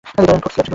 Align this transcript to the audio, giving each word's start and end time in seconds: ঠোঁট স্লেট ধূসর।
ঠোঁট 0.05 0.23
স্লেট 0.23 0.39
ধূসর। 0.43 0.65